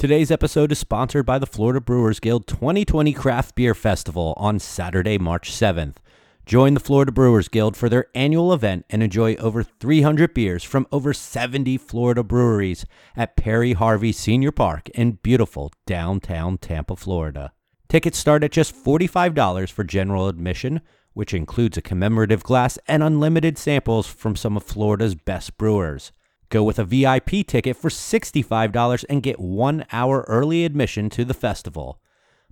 [0.00, 5.18] Today's episode is sponsored by the Florida Brewers Guild 2020 Craft Beer Festival on Saturday,
[5.18, 5.96] March 7th.
[6.46, 10.86] Join the Florida Brewers Guild for their annual event and enjoy over 300 beers from
[10.90, 17.52] over 70 Florida breweries at Perry Harvey Senior Park in beautiful downtown Tampa, Florida.
[17.86, 20.80] Tickets start at just $45 for general admission,
[21.12, 26.10] which includes a commemorative glass and unlimited samples from some of Florida's best brewers.
[26.50, 31.34] Go with a VIP ticket for $65 and get one hour early admission to the
[31.34, 32.00] festival.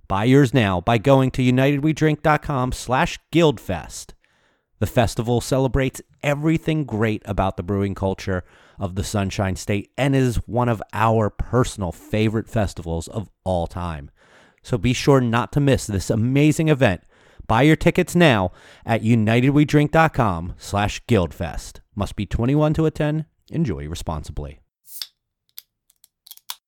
[0.07, 4.13] Buy yours now by going to unitedwedrink.com slash guildfest.
[4.79, 8.45] The festival celebrates everything great about the brewing culture
[8.79, 14.09] of the Sunshine State and is one of our personal favorite festivals of all time.
[14.63, 17.01] So be sure not to miss this amazing event.
[17.47, 18.51] Buy your tickets now
[18.85, 21.81] at unitedwedrink.com slash guildfest.
[21.95, 23.25] Must be 21 to attend.
[23.51, 24.59] Enjoy responsibly.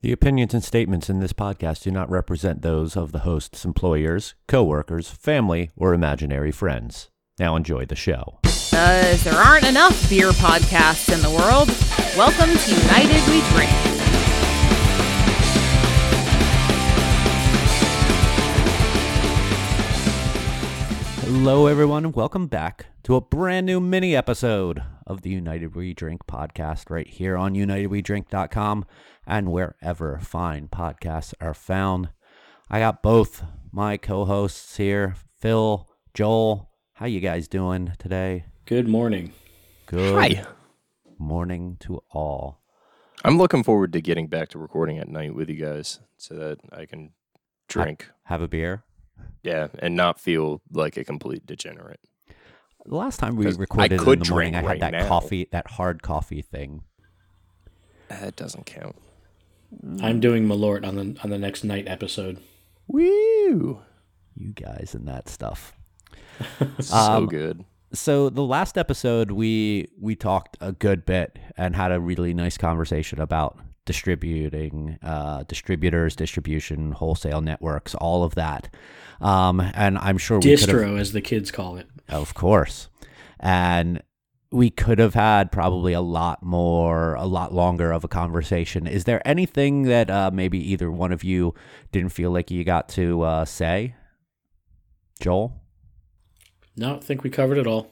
[0.02, 4.34] The opinions and statements in this podcast do not represent those of the host's employers,
[4.48, 7.12] coworkers, family, or imaginary friends.
[7.38, 8.40] Now enjoy the show.
[8.42, 11.70] Because there aren't enough beer podcasts in the world,
[12.18, 13.70] welcome to United We Drink.
[21.24, 24.82] Hello, everyone, welcome back to a brand new mini episode
[25.12, 28.86] of the United We Drink podcast right here on UnitedWeDrink.com
[29.28, 32.10] and wherever fine podcasts are found.
[32.70, 36.70] I got both my co-hosts here, Phil, Joel.
[36.94, 38.46] How you guys doing today?
[38.66, 39.34] Good morning.
[39.86, 40.46] Good Hi.
[41.20, 42.62] morning to all.
[43.26, 46.60] I'm looking forward to getting back to recording at night with you guys so that
[46.72, 47.12] I can
[47.68, 48.10] drink.
[48.24, 48.84] Have a beer.
[49.44, 52.00] Yeah, and not feel like a complete degenerate.
[52.86, 55.08] The last time we I recorded in the morning, I had right that now.
[55.08, 56.84] coffee, that hard coffee thing.
[58.10, 58.96] That doesn't count.
[60.02, 62.40] I'm doing Malort on the on the next night episode.
[62.88, 63.82] Woo!
[64.36, 65.74] You guys and that stuff.
[66.80, 67.64] So Um, good.
[67.94, 72.58] so the last episode we we talked a good bit and had a really nice
[72.58, 78.74] conversation about distributing uh, distributors distribution wholesale networks all of that
[79.20, 81.88] um, and i'm sure we could have Distro, as the kids call it.
[82.10, 82.90] Of course.
[83.40, 84.02] And
[84.52, 88.86] we could have had probably a lot more a lot longer of a conversation.
[88.86, 91.54] Is there anything that uh, maybe either one of you
[91.92, 93.96] didn't feel like you got to uh, say?
[95.22, 95.62] Joel?
[96.76, 97.92] No, I think we covered it all.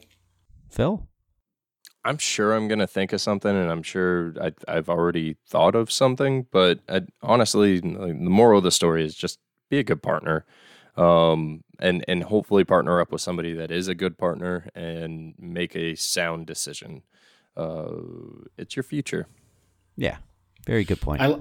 [0.68, 1.06] phil?
[2.04, 5.92] I'm sure I'm gonna think of something, and I'm sure I, I've already thought of
[5.92, 6.46] something.
[6.50, 9.38] But I, honestly, the moral of the story is just
[9.68, 10.46] be a good partner,
[11.00, 15.74] um, and and hopefully partner up with somebody that is a good partner and make
[15.74, 17.02] a sound decision.
[17.56, 17.90] Uh,
[18.56, 19.26] it's your future.
[19.96, 20.18] yeah
[20.66, 21.36] very good point I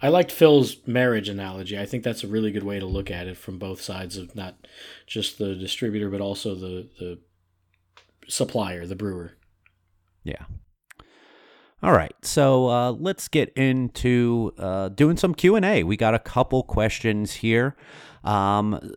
[0.00, 1.78] I liked Phil's marriage analogy.
[1.78, 4.34] I think that's a really good way to look at it from both sides of
[4.34, 4.66] not
[5.06, 7.18] just the distributor but also the the
[8.28, 9.32] supplier, the brewer.
[10.24, 10.44] Yeah.
[11.82, 15.82] All right, so uh, let's get into uh, doing some Q and A.
[15.84, 17.76] We got a couple questions here
[18.26, 18.92] um,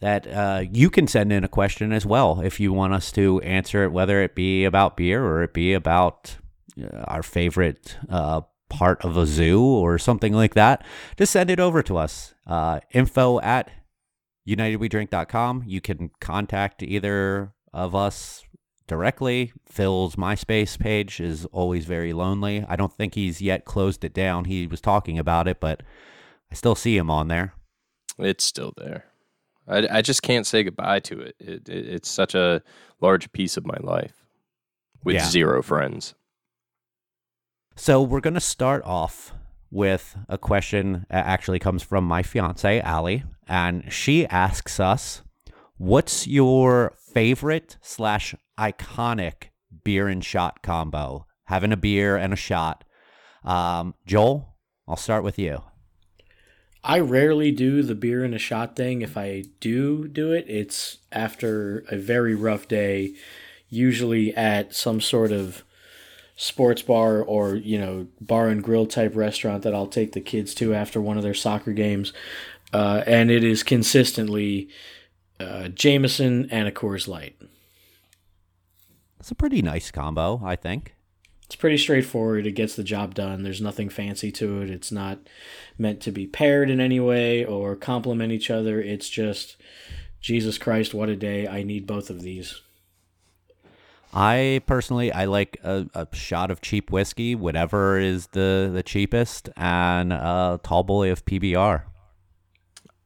[0.00, 3.40] that uh, you can send in a question as well if you want us to
[3.42, 6.36] answer it, whether it be about beer or it be about
[6.82, 10.84] uh, our favorite uh, part of a zoo or something like that.
[11.16, 12.34] Just send it over to us.
[12.46, 13.70] Uh, info at
[14.48, 15.64] unitedwedrink.com.
[15.66, 18.42] You can contact either of us
[18.86, 19.52] directly.
[19.66, 22.64] Phil's MySpace page is always very lonely.
[22.68, 24.46] I don't think he's yet closed it down.
[24.46, 25.82] He was talking about it, but
[26.50, 27.54] I still see him on there.
[28.18, 29.04] It's still there.
[29.68, 31.36] I, I just can't say goodbye to it.
[31.38, 31.86] It, it.
[31.88, 32.62] It's such a
[33.00, 34.24] large piece of my life
[35.04, 35.24] with Yeah.
[35.28, 36.14] zero friends.
[37.76, 39.32] So we're going to start off
[39.70, 45.22] with a question that actually comes from my fiance, Allie, and she asks us,
[45.78, 49.44] "What's your favorite slash iconic
[49.84, 51.26] beer and shot combo?
[51.44, 52.84] Having a beer and a shot."
[53.44, 54.56] Um, Joel,
[54.86, 55.62] I'll start with you.
[56.82, 59.02] I rarely do the beer in a shot thing.
[59.02, 63.14] If I do do it, it's after a very rough day,
[63.68, 65.62] usually at some sort of
[66.36, 70.54] sports bar or, you know, bar and grill type restaurant that I'll take the kids
[70.54, 72.14] to after one of their soccer games.
[72.72, 74.70] Uh, and it is consistently
[75.38, 77.36] uh, Jameson and a Coors Light.
[79.18, 80.94] It's a pretty nice combo, I think.
[81.50, 82.46] It's pretty straightforward.
[82.46, 83.42] It gets the job done.
[83.42, 84.70] There's nothing fancy to it.
[84.70, 85.18] It's not
[85.76, 88.80] meant to be paired in any way or complement each other.
[88.80, 89.56] It's just,
[90.20, 91.48] Jesus Christ, what a day.
[91.48, 92.60] I need both of these.
[94.14, 99.48] I personally I like a, a shot of cheap whiskey, whatever is the the cheapest,
[99.56, 101.82] and a tall boy of PBR.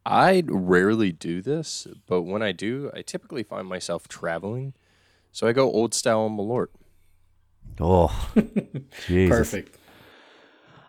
[0.04, 4.74] I rarely do this, but when I do, I typically find myself traveling,
[5.32, 6.68] so I go old style Malort.
[7.80, 8.30] Oh,
[9.06, 9.36] Jesus.
[9.36, 9.78] Perfect.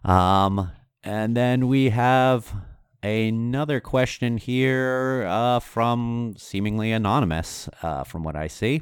[0.04, 0.72] Um,
[1.04, 2.54] and then we have
[3.02, 8.82] another question here uh, from seemingly anonymous, uh, from what I see,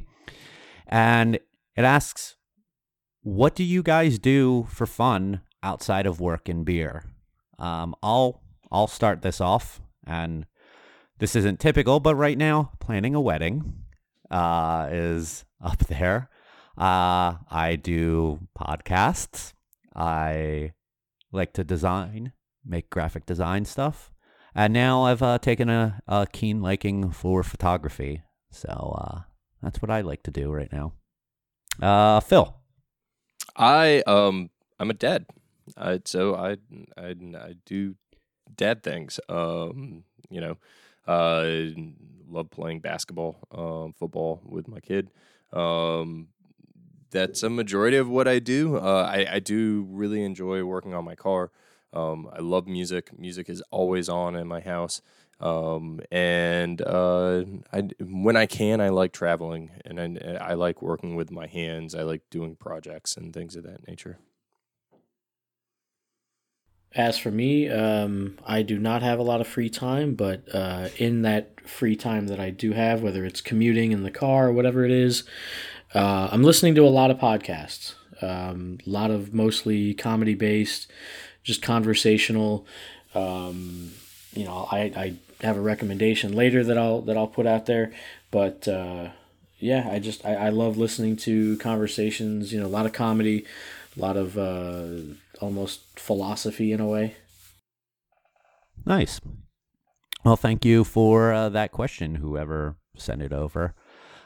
[0.88, 2.36] and it asks,
[3.22, 7.06] "What do you guys do for fun outside of work and beer?"
[7.58, 8.42] Um, I'll
[8.72, 10.46] I'll start this off, and
[11.20, 13.76] this isn't typical, but right now planning a wedding
[14.30, 16.30] uh, is up there.
[16.78, 19.54] Uh, I do podcasts.
[19.96, 20.74] I
[21.32, 22.34] like to design,
[22.66, 24.12] make graphic design stuff.
[24.56, 28.24] And now I've uh, taken a, a keen liking for photography.
[28.52, 29.22] So uh,
[29.62, 30.94] that's what I like to do right now.
[31.82, 32.56] Uh, Phil.
[33.56, 34.50] I um
[34.80, 35.26] I'm a dad,
[35.78, 36.58] I, so I,
[36.98, 37.96] I I do
[38.56, 39.20] dad things.
[39.30, 40.58] Um, you know,
[41.08, 41.46] uh,
[42.28, 45.10] love playing basketball, um, football with my kid.
[45.52, 46.30] Um,
[47.14, 48.78] that's a majority of what I do.
[48.78, 51.52] Uh, I, I do really enjoy working on my car.
[51.94, 53.18] Um, I love music.
[53.18, 55.02] Music is always on in my house.
[55.40, 61.16] Um, and uh, I, when I can, I like traveling and I, I like working
[61.16, 61.96] with my hands.
[61.96, 64.18] I like doing projects and things of that nature.
[66.96, 70.90] As for me, um, I do not have a lot of free time, but uh,
[70.98, 74.54] in that free time that I do have, whether it's commuting in the car or
[74.54, 75.24] whatever it is,
[75.94, 77.94] uh, I'm listening to a lot of podcasts.
[78.22, 80.90] Um, a lot of mostly comedy based,
[81.44, 82.66] just conversational.
[83.14, 83.92] Um,
[84.34, 87.92] you know, I, I have a recommendation later that I'll that I'll put out there,
[88.32, 89.10] but uh,
[89.60, 92.54] yeah, I just I, I love listening to conversations.
[92.54, 93.46] You know, a lot of comedy,
[93.96, 97.16] a lot of uh, almost philosophy in a way.
[98.86, 99.20] Nice.
[100.24, 103.76] Well, thank you for uh, that question, whoever sent it over.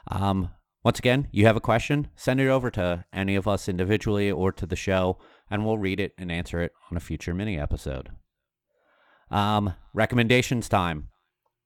[0.09, 0.51] Um,
[0.87, 4.53] once again, you have a question, send it over to any of us individually or
[4.53, 5.17] to the show,
[5.51, 8.07] and we'll read it and answer it on a future mini episode.
[9.29, 11.09] Um, recommendations time,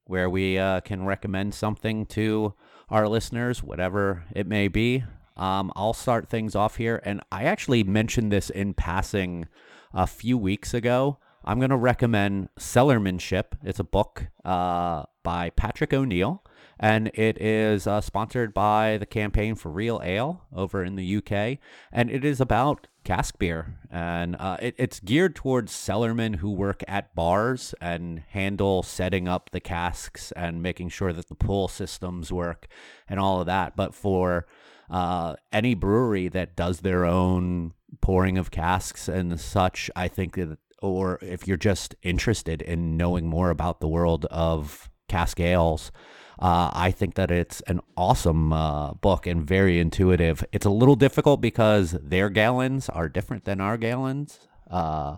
[0.06, 2.56] where we uh, can recommend something to
[2.90, 5.04] our listeners, whatever it may be.
[5.38, 9.48] Um, I'll start things off here, and I actually mentioned this in passing
[9.94, 11.20] a few weeks ago.
[11.46, 13.54] I'm going to recommend Cellarmanship.
[13.64, 16.44] It's a book uh, by Patrick O'Neill,
[16.82, 21.60] and it is uh, sponsored by the Campaign for Real Ale over in the UK,
[21.92, 26.84] and it is about cask beer, and uh, it, it's geared towards cellarmen who work
[26.88, 32.34] at bars and handle setting up the casks and making sure that the pull systems
[32.34, 32.68] work
[33.08, 33.76] and all of that.
[33.76, 34.48] But for
[34.90, 40.58] uh, any brewery that does their own pouring of casks and such, I think that,
[40.82, 45.92] or if you're just interested in knowing more about the world of cask ales,
[46.40, 50.44] uh, I think that it's an awesome uh, book and very intuitive.
[50.52, 54.48] It's a little difficult because their gallons are different than our gallons.
[54.70, 55.18] Uh,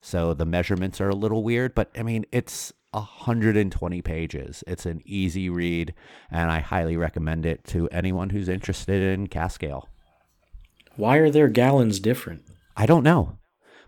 [0.00, 4.64] so the measurements are a little weird, but I mean, it's 120 pages.
[4.66, 5.94] It's an easy read,
[6.30, 9.88] and I highly recommend it to anyone who's interested in cask ale.
[10.96, 12.42] Why are their gallons different?
[12.76, 13.38] I don't know,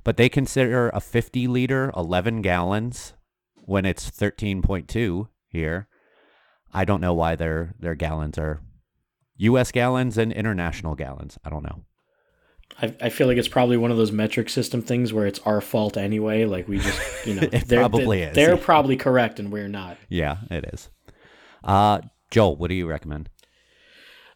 [0.05, 3.15] but they consider a 50 liter 11 gallons
[3.55, 5.89] when it's 13.2 here.
[6.73, 8.61] I don't know why their their gallons are
[9.39, 9.73] U.S.
[9.73, 11.39] gallons and international gallons.
[11.45, 11.85] I don't know.
[12.81, 15.61] I, I feel like it's probably one of those metric system things where it's our
[15.61, 16.45] fault anyway.
[16.45, 18.35] Like we just, you know, It they're, probably they're, is.
[18.35, 19.97] They're probably correct and we're not.
[20.09, 20.91] Yeah, it is.
[21.65, 23.29] Uh, Joel, what do you recommend?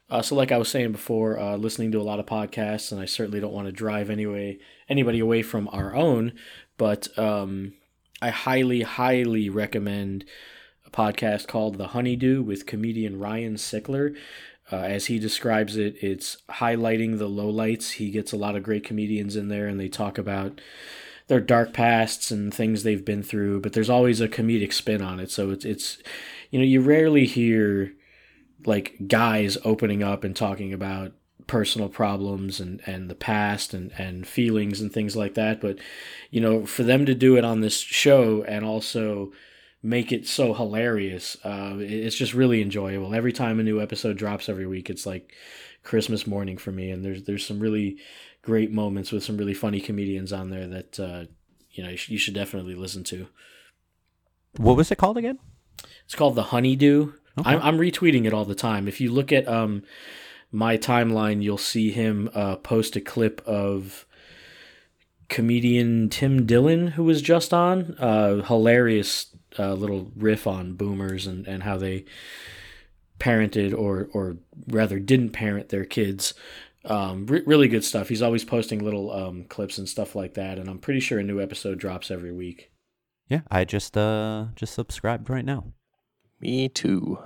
[0.09, 3.01] Uh, so, like I was saying before, uh, listening to a lot of podcasts, and
[3.01, 4.59] I certainly don't want to drive anyway
[4.89, 6.33] anybody away from our own,
[6.77, 7.75] but um,
[8.21, 10.25] I highly, highly recommend
[10.93, 14.17] podcast called The Honeydew with comedian Ryan Sickler.
[14.73, 17.93] Uh, as he describes it, it's highlighting the lowlights.
[17.93, 20.61] He gets a lot of great comedians in there, and they talk about
[21.27, 23.61] their dark pasts and things they've been through.
[23.61, 25.99] But there's always a comedic spin on it, so it's it's
[26.51, 27.93] you know you rarely hear
[28.67, 31.13] like guys opening up and talking about
[31.51, 35.61] personal problems and, and the past and, and feelings and things like that.
[35.61, 35.79] But,
[36.31, 39.33] you know, for them to do it on this show and also
[39.83, 43.15] make it so hilarious, uh, it's just really enjoyable.
[43.15, 45.33] Every time a new episode drops every week, it's like
[45.83, 46.91] Christmas morning for me.
[46.91, 47.99] And there's, there's some really
[48.43, 51.25] great moments with some really funny comedians on there that, uh,
[51.71, 53.29] you know, you, sh- you should definitely listen to.
[54.57, 55.39] What was it called again?
[56.05, 57.13] It's called The Honeydew.
[57.39, 57.51] Okay.
[57.51, 58.89] I'm, I'm retweeting it all the time.
[58.89, 59.83] If you look at um,
[60.51, 64.05] my timeline, you'll see him uh, post a clip of
[65.29, 67.95] comedian Tim Dillon, who was just on.
[67.99, 72.05] Uh, hilarious uh, little riff on boomers and, and how they
[73.19, 74.39] parented or or
[74.69, 76.35] rather didn't parent their kids.
[76.85, 78.09] Um, re- really good stuff.
[78.09, 81.23] He's always posting little um, clips and stuff like that, and I'm pretty sure a
[81.23, 82.71] new episode drops every week.
[83.29, 85.73] Yeah, I just uh just subscribed right now.
[86.41, 87.19] Me too.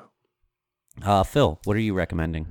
[1.02, 2.48] Uh, Phil, what are you recommending?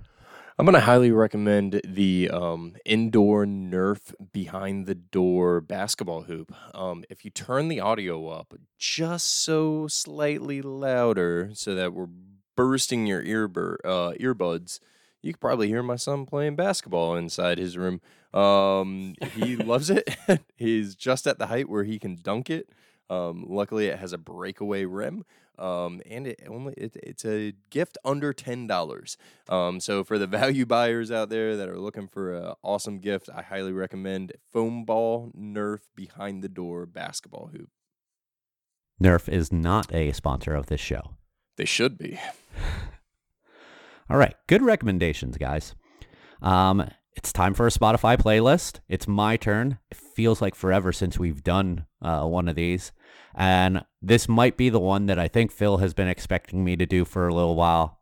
[0.60, 6.53] I'm going to highly recommend the um, indoor Nerf behind the door basketball hoop.
[6.75, 12.10] Um, if you turn the audio up just so slightly louder so that we're
[12.55, 14.79] bursting your earbur- uh, earbuds,
[15.24, 18.00] you could probably hear my son playing basketball inside his room.
[18.31, 20.15] Um, he loves it.
[20.55, 22.69] He's just at the height where he can dunk it.
[23.10, 25.25] Um, luckily, it has a breakaway rim,
[25.57, 29.17] um, and it only it, it's a gift under ten dollars.
[29.50, 33.29] Um, so for the value buyers out there that are looking for an awesome gift,
[33.33, 37.69] I highly recommend Foam Ball Nerf Behind the Door basketball hoop.
[39.01, 41.12] Nerf is not a sponsor of this show.
[41.57, 42.19] They should be.
[44.10, 45.75] All right, good recommendations, guys.
[46.41, 48.79] Um, it's time for a Spotify playlist.
[48.88, 49.77] It's my turn.
[49.91, 52.91] It feels like forever since we've done uh, one of these.
[53.36, 56.86] And this might be the one that I think Phil has been expecting me to
[56.86, 58.00] do for a little while.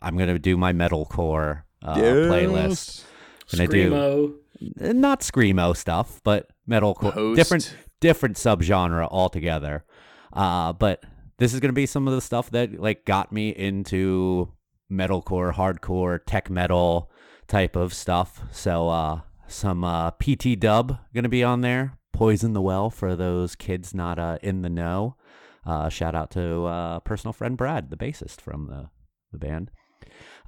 [0.00, 3.04] I'm going to do my metalcore uh, playlist.
[3.52, 4.94] Gonna do Screamo.
[4.94, 7.36] not screamo stuff, but metalcore, Post.
[7.36, 9.84] different different subgenre altogether.
[10.32, 11.04] Uh, but
[11.38, 14.52] this is going to be some of the stuff that like got me into
[14.90, 17.10] metalcore, hardcore, tech metal
[17.48, 18.42] type of stuff.
[18.52, 21.98] So uh, some uh, PT Dub going to be on there.
[22.20, 25.16] Poison the Well for those kids not uh, in the know.
[25.64, 28.90] Uh, shout out to uh, personal friend Brad, the bassist from the
[29.32, 29.70] the band.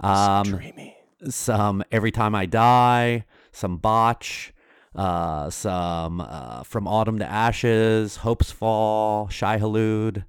[0.00, 0.94] Um, Dreamy.
[1.30, 4.52] some Every Time I Die, some Botch,
[4.94, 10.26] uh, some uh, From Autumn to Ashes, Hopes Fall, Shai Hulud.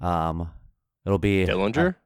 [0.00, 0.48] Um,
[1.04, 1.96] it'll be Dillinger.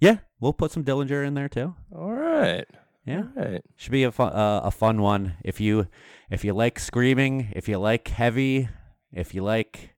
[0.00, 1.76] yeah, we'll put some Dillinger in there too.
[1.94, 2.66] All right.
[3.04, 3.62] Yeah, right.
[3.76, 5.34] should be a fun uh, a fun one.
[5.44, 5.88] If you
[6.30, 8.68] if you like screaming, if you like heavy,
[9.12, 9.94] if you like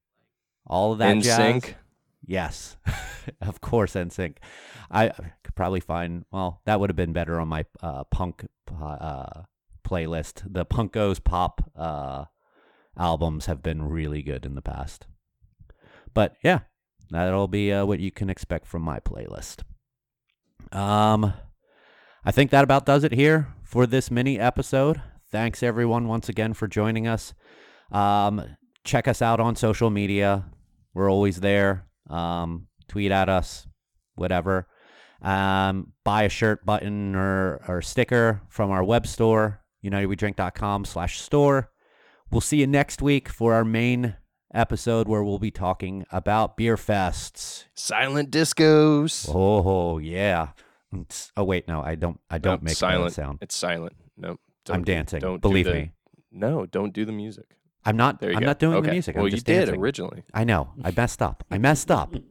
[0.67, 1.77] all of that In jazz, sync.
[2.27, 2.77] Yes,
[3.41, 4.39] of course, NSYNC.
[4.91, 5.11] I
[5.45, 6.25] could probably find.
[6.33, 8.47] Well, that would have been better on my uh, punk
[8.83, 9.43] uh,
[9.87, 10.43] playlist.
[10.53, 12.25] The Punk Goes Pop uh,
[12.99, 15.07] albums have been really good in the past.
[16.13, 16.61] But yeah,
[17.11, 19.63] that'll be uh, what you can expect from my playlist.
[20.73, 21.33] Um,
[22.27, 25.01] I think that about does it here for this mini episode.
[25.31, 27.35] Thanks everyone once again for joining us.
[27.93, 30.47] Um, check us out on social media.
[30.93, 31.87] We're always there.
[32.11, 33.69] Um, tweet at us,
[34.17, 34.67] whatever.
[35.23, 41.71] Um, buy a shirt button or, or sticker from our web store, unitedwedrink.com slash store.
[42.33, 44.17] We'll see you next week for our main
[44.53, 47.67] episode where we'll be talking about beer fests.
[47.77, 49.31] Silent discos.
[49.33, 50.49] Oh yeah.
[51.03, 52.19] It's- Oh wait, no, I don't.
[52.31, 53.11] I don't Nope, make silent.
[53.11, 53.39] that sound.
[53.43, 53.93] It's silent.
[54.17, 54.41] Nope.
[54.69, 55.21] I'm dancing.
[55.21, 55.93] Don't do Believe the- me,
[56.33, 57.47] No, don't do the music.
[57.85, 58.19] I'm not.
[58.21, 58.47] There you I'm go.
[58.47, 58.87] not doing okay.
[58.89, 59.15] the music.
[59.15, 59.81] Well, I'm you just did dancing.
[59.81, 60.25] originally.
[60.35, 60.71] I know.
[60.83, 61.45] I messed up.
[61.51, 62.15] I messed up.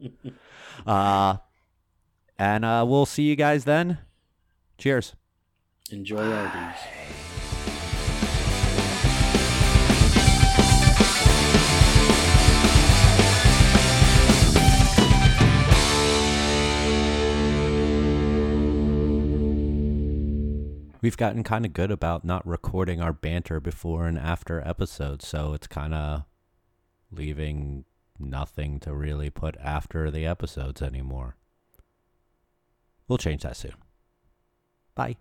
[0.86, 1.38] Uh,
[2.38, 3.98] and uh, we'll see you guys then.
[4.78, 5.16] Cheers.
[5.90, 6.78] Enjoy Arby's.
[21.06, 25.54] We've gotten kind of good about not recording our banter before and after episodes, so
[25.54, 26.24] it's kind of
[27.12, 27.86] leaving
[28.18, 31.36] nothing to really put after the episodes anymore.
[33.08, 33.76] We'll change that soon.
[34.96, 35.18] Bye.